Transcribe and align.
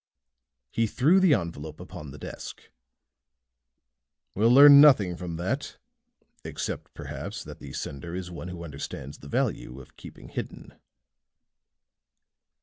He 0.71 0.87
threw 0.87 1.19
the 1.19 1.35
envelope 1.35 1.79
upon 1.79 2.09
the 2.09 2.17
desk. 2.17 2.71
"We'll 4.33 4.49
learn 4.51 4.81
nothing 4.81 5.15
from 5.15 5.35
that, 5.35 5.77
except, 6.43 6.91
perhaps, 6.95 7.43
that 7.43 7.59
the 7.59 7.71
sender 7.73 8.15
is 8.15 8.31
one 8.31 8.47
who 8.47 8.63
understands 8.63 9.19
the 9.19 9.27
value 9.29 9.79
of 9.79 9.97
keeping 9.97 10.29
hidden." 10.29 10.73